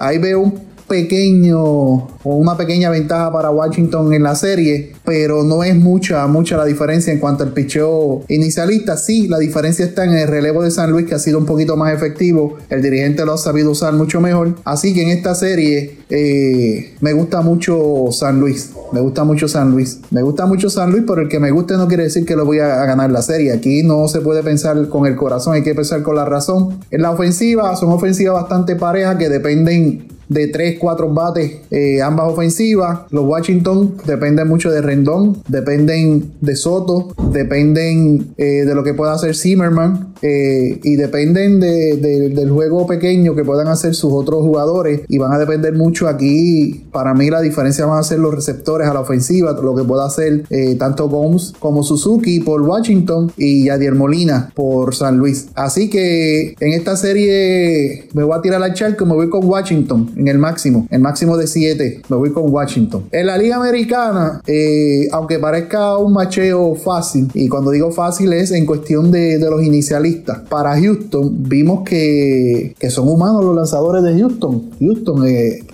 ahí 0.00 0.18
veo 0.18 0.40
un 0.40 0.67
pequeño 0.88 1.60
o 1.60 2.08
una 2.22 2.56
pequeña 2.56 2.90
ventaja 2.90 3.32
para 3.32 3.50
Washington 3.50 4.12
en 4.12 4.22
la 4.22 4.34
serie, 4.34 4.92
pero 5.04 5.44
no 5.44 5.62
es 5.62 5.76
mucha, 5.76 6.26
mucha 6.26 6.56
la 6.56 6.64
diferencia 6.64 7.12
en 7.12 7.18
cuanto 7.18 7.44
al 7.44 7.52
picheo 7.52 8.22
inicialista. 8.28 8.96
Sí, 8.96 9.28
la 9.28 9.38
diferencia 9.38 9.84
está 9.84 10.04
en 10.04 10.12
el 10.12 10.28
relevo 10.28 10.62
de 10.62 10.70
San 10.70 10.90
Luis, 10.90 11.06
que 11.06 11.14
ha 11.14 11.18
sido 11.18 11.38
un 11.38 11.46
poquito 11.46 11.76
más 11.76 11.94
efectivo. 11.94 12.56
El 12.70 12.82
dirigente 12.82 13.24
lo 13.24 13.34
ha 13.34 13.38
sabido 13.38 13.70
usar 13.70 13.92
mucho 13.92 14.20
mejor. 14.20 14.56
Así 14.64 14.94
que 14.94 15.02
en 15.02 15.10
esta 15.10 15.34
serie 15.34 15.98
eh, 16.10 16.94
me 17.00 17.12
gusta 17.12 17.40
mucho 17.40 18.06
San 18.10 18.40
Luis. 18.40 18.72
Me 18.92 19.00
gusta 19.00 19.24
mucho 19.24 19.48
San 19.48 19.70
Luis. 19.70 20.00
Me 20.10 20.22
gusta 20.22 20.46
mucho 20.46 20.70
San 20.70 20.90
Luis, 20.90 21.04
pero 21.06 21.22
el 21.22 21.28
que 21.28 21.38
me 21.38 21.50
guste 21.50 21.76
no 21.76 21.88
quiere 21.88 22.04
decir 22.04 22.24
que 22.24 22.36
lo 22.36 22.44
voy 22.44 22.58
a, 22.58 22.84
ganar 22.86 23.10
la 23.10 23.22
serie. 23.22 23.52
Aquí 23.52 23.82
no 23.82 24.08
se 24.08 24.20
puede 24.20 24.42
pensar 24.42 24.88
con 24.88 25.06
el 25.06 25.16
corazón, 25.16 25.54
hay 25.54 25.62
que 25.62 25.74
pensar 25.74 26.02
con 26.02 26.16
la 26.16 26.24
razón. 26.24 26.80
En 26.90 27.02
la 27.02 27.10
ofensiva, 27.10 27.76
son 27.76 27.90
ofensivas 27.90 28.34
bastante 28.34 28.76
parejas 28.76 29.16
que 29.16 29.28
dependen 29.28 30.17
de 30.28 30.48
3, 30.48 30.78
4 30.78 31.12
bates 31.12 31.52
eh, 31.70 32.02
ambas 32.02 32.32
ofensivas. 32.32 33.00
Los 33.10 33.24
Washington 33.24 33.96
dependen 34.06 34.48
mucho 34.48 34.70
de 34.70 34.80
Rendón, 34.80 35.42
dependen 35.48 36.32
de 36.40 36.56
Soto, 36.56 37.14
dependen 37.32 38.34
eh, 38.36 38.64
de 38.64 38.74
lo 38.74 38.82
que 38.82 38.94
pueda 38.94 39.14
hacer 39.14 39.34
Zimmerman 39.34 40.14
eh, 40.22 40.80
y 40.82 40.96
dependen 40.96 41.60
del 41.60 42.50
juego 42.50 42.86
pequeño 42.86 43.34
que 43.34 43.44
puedan 43.44 43.68
hacer 43.68 43.94
sus 43.94 44.12
otros 44.12 44.40
jugadores 44.42 45.02
y 45.08 45.18
van 45.18 45.32
a 45.32 45.38
depender 45.38 45.74
mucho 45.74 46.08
aquí. 46.08 46.86
Para 46.92 47.14
mí 47.14 47.30
la 47.30 47.40
diferencia 47.40 47.86
van 47.86 47.98
a 47.98 48.02
ser 48.02 48.18
los 48.18 48.34
receptores 48.34 48.88
a 48.88 48.94
la 48.94 49.00
ofensiva, 49.00 49.52
lo 49.52 49.74
que 49.74 49.84
pueda 49.84 50.06
hacer 50.06 50.44
tanto 50.78 51.08
Gomes 51.08 51.52
como 51.58 51.82
Suzuki 51.82 52.40
por 52.40 52.62
Washington 52.62 53.32
y 53.36 53.66
Yadier 53.66 53.94
Molina 53.94 54.50
por 54.54 54.94
San 54.94 55.18
Luis. 55.18 55.48
Así 55.54 55.88
que 55.88 56.54
en 56.58 56.72
esta 56.72 56.96
serie 56.96 58.08
me 58.14 58.24
voy 58.24 58.36
a 58.36 58.42
tirar 58.42 58.62
al 58.62 58.74
charco 58.74 59.04
y 59.04 59.08
me 59.08 59.14
voy 59.14 59.28
con 59.28 59.44
Washington 59.44 60.10
en 60.18 60.28
el 60.28 60.38
máximo, 60.38 60.86
el 60.90 61.00
máximo 61.00 61.36
de 61.36 61.46
7. 61.46 62.02
Me 62.08 62.16
voy 62.16 62.32
con 62.32 62.50
Washington. 62.50 63.04
En 63.12 63.26
la 63.26 63.38
Liga 63.38 63.56
Americana, 63.56 64.42
eh, 64.46 65.08
aunque 65.12 65.38
parezca 65.38 65.96
un 65.96 66.12
macheo 66.12 66.74
fácil, 66.74 67.28
y 67.34 67.48
cuando 67.48 67.70
digo 67.70 67.90
fácil 67.92 68.32
es 68.32 68.50
en 68.50 68.66
cuestión 68.66 69.10
de, 69.10 69.38
los 69.38 69.62
inicialistas, 69.62 70.40
para 70.48 70.78
Houston 70.78 71.30
vimos 71.48 71.88
que, 71.88 72.74
son 72.90 73.08
humanos 73.08 73.44
los 73.44 73.54
lanzadores 73.54 74.02
de 74.02 74.18
Houston. 74.18 74.70
Houston, 74.80 75.26
eh, 75.26 75.64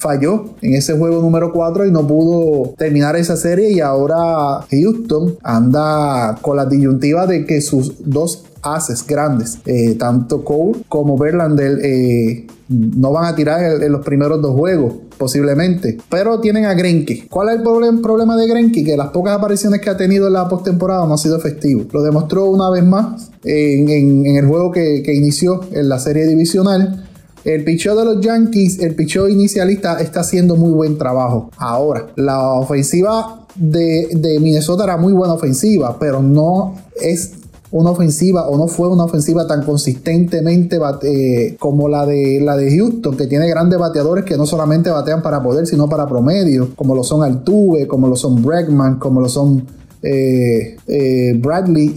falló 0.00 0.54
en 0.62 0.74
ese 0.74 0.96
juego 0.96 1.20
número 1.20 1.52
4 1.52 1.86
y 1.86 1.92
no 1.92 2.06
pudo 2.06 2.74
terminar 2.76 3.16
esa 3.16 3.36
serie 3.36 3.70
y 3.70 3.80
ahora 3.80 4.64
Houston 4.70 5.36
anda 5.42 6.38
con 6.40 6.56
la 6.56 6.64
disyuntiva 6.64 7.26
de 7.26 7.44
que 7.44 7.60
sus 7.60 7.94
dos 8.04 8.44
haces 8.62 9.06
grandes, 9.06 9.58
eh, 9.66 9.94
tanto 9.94 10.44
Cole 10.44 10.80
como 10.88 11.16
Verlander, 11.16 11.78
eh, 11.82 12.46
no 12.68 13.12
van 13.12 13.24
a 13.24 13.34
tirar 13.34 13.82
en, 13.82 13.92
los 13.92 14.04
primeros 14.04 14.40
dos 14.40 14.54
juegos 14.54 14.94
posiblemente. 15.18 15.98
Pero 16.08 16.40
tienen 16.40 16.64
a 16.66 16.74
Grenke. 16.74 17.26
¿Cuál 17.28 17.48
es 17.50 17.56
el 17.56 18.00
problema 18.00 18.36
de 18.36 18.46
Grenke? 18.46 18.84
Que 18.84 18.96
las 18.96 19.08
pocas 19.08 19.36
apariciones 19.36 19.80
que 19.80 19.90
ha 19.90 19.96
tenido 19.96 20.28
en 20.28 20.34
la 20.34 20.48
postemporada 20.48 21.06
no 21.06 21.14
ha 21.14 21.18
sido 21.18 21.36
efectivo. 21.36 21.84
Lo 21.92 22.02
demostró 22.02 22.46
una 22.46 22.70
vez 22.70 22.84
más 22.84 23.30
en, 23.44 24.24
el 24.24 24.46
juego 24.46 24.70
que, 24.70 25.02
inició 25.12 25.60
en 25.72 25.88
la 25.88 25.98
serie 25.98 26.26
divisional. 26.26 27.09
El 27.44 27.64
picheo 27.64 27.96
de 27.96 28.04
los 28.04 28.20
Yankees, 28.20 28.80
el 28.80 28.94
picheo 28.94 29.28
inicialista, 29.28 30.00
está 30.00 30.20
haciendo 30.20 30.56
muy 30.56 30.70
buen 30.70 30.98
trabajo. 30.98 31.50
Ahora, 31.56 32.08
la 32.16 32.52
ofensiva 32.52 33.46
de, 33.54 34.38
Minnesota 34.40 34.84
era 34.84 34.96
muy 34.96 35.12
buena 35.12 35.34
ofensiva, 35.34 35.96
pero 35.98 36.22
no 36.22 36.74
es 37.00 37.32
una 37.72 37.90
ofensiva 37.90 38.48
o 38.48 38.58
no 38.58 38.66
fue 38.66 38.88
una 38.88 39.04
ofensiva 39.04 39.46
tan 39.46 39.62
consistentemente 39.62 40.78
eh, 41.02 41.56
como 41.58 41.88
la 41.88 42.04
de, 42.04 42.40
la 42.42 42.56
de 42.56 42.76
Houston, 42.76 43.16
que 43.16 43.26
tiene 43.26 43.48
grandes 43.48 43.78
bateadores 43.78 44.24
que 44.24 44.36
no 44.36 44.44
solamente 44.44 44.90
batean 44.90 45.22
para 45.22 45.42
poder, 45.42 45.66
sino 45.66 45.88
para 45.88 46.06
promedio, 46.06 46.74
como 46.74 46.94
lo 46.94 47.04
son 47.04 47.22
Altuve, 47.22 47.86
como 47.86 48.08
lo 48.08 48.16
son 48.16 48.42
Bregman, 48.42 48.98
como 48.98 49.20
lo 49.20 49.28
son 49.28 49.66
eh, 50.02 50.76
eh, 50.88 51.32
Bradley, 51.38 51.90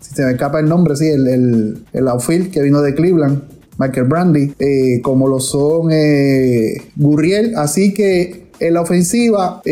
si 0.00 0.14
se 0.14 0.24
me 0.24 0.32
escapa 0.32 0.58
el 0.58 0.68
nombre, 0.68 0.96
sí, 0.96 1.06
el, 1.06 1.84
el, 1.92 2.08
outfield 2.08 2.50
que 2.50 2.60
vino 2.60 2.82
de 2.82 2.94
Cleveland. 2.94 3.53
Michael 3.78 4.06
Brandy, 4.06 4.54
como 5.02 5.28
lo 5.28 5.40
son 5.40 5.90
Gurriel, 6.96 7.56
así 7.56 7.92
que 7.92 8.48
en 8.60 8.74
la 8.74 8.82
ofensiva, 8.82 9.62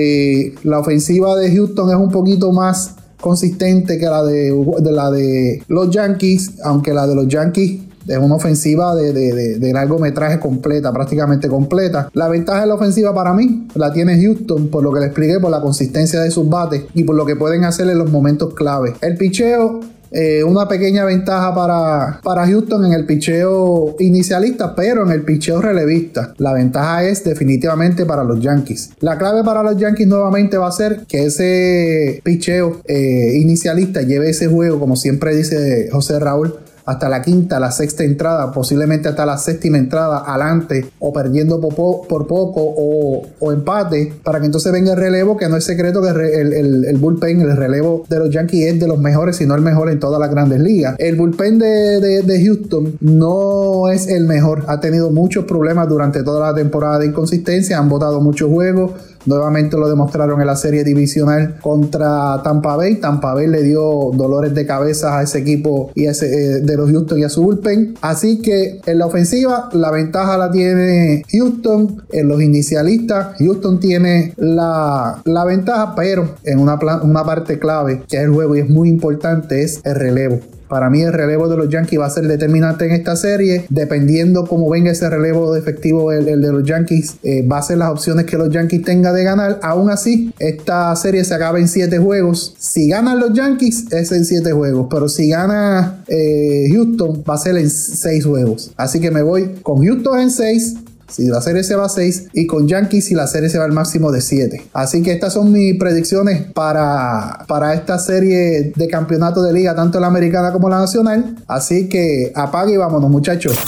la 0.65 0.79
ofensiva 0.79 1.37
de 1.37 1.55
Houston 1.55 1.91
es 1.91 1.97
un 1.97 2.11
poquito 2.11 2.53
más 2.53 2.97
consistente 3.23 3.99
que 3.99 4.05
la 4.05 4.23
de, 4.23 4.53
la 4.91 5.11
de 5.11 5.63
los 5.69 5.91
Yankees, 5.91 6.61
aunque 6.63 6.93
la 6.93 7.07
de 7.07 7.15
los 7.15 7.29
Yankees 7.29 7.81
es 8.07 8.19
una 8.19 8.35
ofensiva 8.35 8.95
de, 8.97 9.13
de, 9.13 9.73
largometraje 9.73 10.41
completa, 10.41 10.93
prácticamente 10.93 11.49
completa. 11.49 12.11
La 12.15 12.29
ventaja 12.29 12.63
de 12.63 12.67
la 12.67 12.75
ofensiva 12.75 13.15
para 13.15 13.33
mí 13.33 13.69
la 13.75 13.93
tiene 13.93 14.21
Houston, 14.21 14.69
por 14.69 14.83
lo 14.83 14.93
que 14.93 15.01
le 15.01 15.07
expliqué, 15.07 15.39
por 15.41 15.51
la 15.51 15.61
consistencia 15.61 16.21
de 16.21 16.31
sus 16.31 16.49
bates 16.49 16.83
y 16.95 17.05
por 17.05 17.15
lo 17.15 17.25
que 17.25 17.37
pueden 17.37 17.65
hacer 17.65 17.89
en 17.89 17.99
los 17.99 18.11
momentos 18.11 18.55
clave. 18.55 18.95
El 19.01 19.17
picheo 19.17 19.81
eh, 20.13 20.45
una 20.45 20.69
pequeña 20.69 21.05
ventaja 21.05 21.55
para, 21.55 22.21
para 22.23 22.47
Houston 22.47 22.85
en 22.85 22.93
el 22.93 23.07
picheo 23.07 23.97
inicialista, 23.99 24.75
pero 24.75 25.05
en 25.05 25.11
el 25.11 25.23
picheo 25.23 25.61
relevista. 25.61 26.35
La 26.39 26.53
ventaja 26.53 27.05
es 27.05 27.25
definitivamente 27.25 28.05
para 28.05 28.25
los 28.25 28.41
Yankees. 28.41 28.91
La 29.01 29.19
clave 29.19 29.43
para 29.43 29.63
los 29.63 29.77
Yankees 29.77 30.07
nuevamente 30.07 30.59
va 30.59 30.69
a 30.69 30.73
ser 30.73 31.05
que 31.09 31.25
ese 31.25 32.21
picheo 32.25 32.81
eh, 32.87 33.33
inicialista 33.37 34.03
lleve 34.03 34.31
ese 34.31 34.49
juego, 34.49 34.79
como 34.79 34.97
siempre 34.97 35.35
dice 35.35 35.89
José 35.91 36.19
Raúl, 36.19 36.55
hasta 36.85 37.09
la 37.09 37.23
quinta, 37.23 37.61
la 37.61 37.71
sexta 37.71 38.05
entrada, 38.05 38.51
posiblemente 38.53 39.09
hasta 39.09 39.27
la 39.27 39.39
séptima 39.39 39.79
entrada 39.79 40.25
adelante 40.27 40.91
o 40.99 41.13
perdiendo 41.13 41.61
por, 41.61 42.27
poco 42.27 42.61
o, 42.61 43.53
empate, 43.53 44.13
para 44.23 44.41
que 44.41 44.47
entonces 44.47 44.73
venga 44.73 44.93
el 44.93 44.99
relevo, 44.99 45.37
que 45.37 45.49
no 45.49 45.57
es 45.57 45.65
secreto 45.65 46.01
que 46.03 46.09
el, 46.09 46.97
bullpen, 46.99 47.41
el 47.41 47.57
relevo 47.57 48.05
de 48.09 48.19
los 48.19 48.31
Yankees 48.31 48.75
es 48.75 48.81
de 48.81 48.89
los 48.89 48.99
mejores, 48.99 49.37
si 49.37 49.47
no 49.47 49.55
el 49.55 49.63
mejor 49.63 49.91
en 49.91 50.01
todas 50.01 50.21
las 50.21 50.31
grandes 50.31 50.61
ligas. 50.61 50.97
El 50.99 51.17
bullpen 51.17 51.59
de, 51.59 52.23
de 52.23 52.45
Houston 52.45 52.97
no 53.01 53.89
es 53.89 54.09
el 54.09 54.27
mejor, 54.27 54.65
ha 54.69 54.81
tenido 54.81 55.11
muchos 55.11 55.45
problemas 55.45 55.89
durante 55.89 56.23
toda 56.23 56.53
la 56.53 56.55
temporada 56.55 56.99
de 56.99 57.07
inconsistencia, 57.07 57.79
han 57.79 57.89
votado 57.89 58.21
muchos 58.21 58.51
juegos 58.51 58.93
Nuevamente 59.27 59.77
lo 59.77 59.89
demostraron 59.89 60.41
en 60.41 60.47
la 60.47 60.57
serie 60.57 60.85
divisional 60.85 61.59
contra 61.61 62.41
Tampa 62.43 62.77
Bay. 62.77 62.97
Tampa 62.97 63.35
Bay 63.35 63.47
le 63.47 63.63
dio 63.63 64.11
dolores 64.15 64.55
de 64.55 64.67
cabeza 64.67 65.19
a 65.19 65.23
ese 65.23 65.39
equipo 65.39 65.91
y 65.95 66.07
ese, 66.07 66.27
eh, 66.27 66.61
de 66.61 66.77
los 66.77 66.91
Houston 66.91 67.19
y 67.19 67.25
a 67.25 67.29
su 67.29 67.43
bullpen. 67.43 67.95
Así 68.01 68.41
que 68.41 68.81
en 68.85 68.99
la 68.99 69.07
ofensiva 69.07 69.69
la 69.73 69.91
ventaja 69.91 70.37
la 70.37 70.51
tiene 70.51 71.23
Houston. 71.31 72.03
En 72.11 72.29
los 72.29 72.43
inicialistas, 72.43 73.37
Houston 73.39 73.81
tiene 73.81 74.35
la, 74.37 75.21
la 75.25 75.45
ventaja, 75.45 75.95
pero 75.95 76.35
en 76.45 76.59
una, 76.59 76.79
una 77.03 77.25
parte 77.25 77.59
clave 77.59 78.03
que 78.09 78.17
es 78.17 78.23
el 78.23 78.31
juego 78.31 78.57
y 78.57 78.61
es 78.61 78.69
muy 78.69 78.89
importante 78.89 79.63
es 79.63 79.81
el 79.85 79.95
relevo. 79.95 80.41
Para 80.73 80.89
mí 80.89 81.03
el 81.03 81.13
relevo 81.13 81.51
de 81.51 81.59
los 81.59 81.69
Yankees 81.69 82.01
va 82.01 82.07
a 82.07 82.11
ser 82.11 82.27
determinante 82.27 82.87
en 82.87 82.93
esta 82.93 83.15
serie. 83.15 83.67
Dependiendo 83.69 84.47
cómo 84.47 84.71
venga 84.71 84.91
ese 84.91 85.11
relevo 85.11 85.53
de 85.53 85.61
efectivo 85.61 86.11
el, 86.13 86.25
de 86.25 86.51
los 86.51 86.65
Yankees, 86.65 87.17
eh, 87.23 87.47
va 87.47 87.59
a 87.59 87.63
ser 87.63 87.77
las 87.77 87.91
opciones 87.91 88.25
que 88.25 88.39
los 88.39 88.49
Yankees 88.49 88.83
tengan 88.83 89.15
de 89.15 89.23
ganar. 89.23 89.61
Aún 89.63 89.91
así, 89.91 90.33
esta 90.39 90.97
serie 90.97 91.25
se 91.25 91.35
acaba 91.35 91.59
en 91.59 91.69
7 91.69 91.99
juegos. 91.99 92.55
Si 92.57 92.89
ganan 92.89 93.21
los 93.21 93.35
Yankees, 93.35 93.93
es 93.93 94.13
en 94.13 94.25
7 94.25 94.51
juegos. 94.53 94.87
Pero 94.89 95.11
si 95.11 95.29
gana 95.29 96.05
eh, 96.09 96.71
Houston, 96.73 97.23
va 97.29 97.35
a 97.35 97.37
ser 97.37 97.59
en 97.59 97.69
6 97.69 98.25
juegos. 98.25 98.73
Así 98.79 98.99
que 98.99 99.11
me 99.11 99.21
voy 99.21 99.57
con 99.63 99.85
Houston 99.85 100.21
en 100.21 100.31
6 100.31 100.77
si 101.13 101.27
la 101.27 101.41
serie 101.41 101.63
se 101.63 101.75
va 101.75 101.87
a 101.87 101.89
6 101.89 102.29
y 102.33 102.47
con 102.47 102.67
Yankees 102.67 103.07
si 103.07 103.15
la 103.15 103.27
serie 103.27 103.49
se 103.49 103.59
va 103.59 103.65
al 103.65 103.73
máximo 103.73 104.11
de 104.11 104.21
7. 104.21 104.63
Así 104.73 105.03
que 105.03 105.13
estas 105.13 105.33
son 105.33 105.53
mis 105.53 105.79
predicciones 105.79 106.43
para, 106.53 107.45
para 107.47 107.75
esta 107.75 107.99
serie 107.99 108.73
de 108.75 108.89
campeonato 108.89 109.43
de 109.43 109.53
liga, 109.53 109.75
tanto 109.75 110.01
la 110.01 110.07
americana 110.07 110.53
como 110.53 110.69
la 110.69 110.79
nacional. 110.79 111.37
Así 111.47 111.89
que 111.89 112.33
apague 112.35 112.75
y 112.75 112.77
vámonos 112.77 113.11
muchachos. 113.11 113.59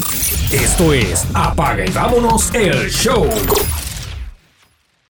Esto 0.51 0.93
es 0.93 1.25
Apague 1.35 1.87
y 1.89 1.93
vámonos 1.93 2.55
el 2.55 2.89
show. 2.89 3.27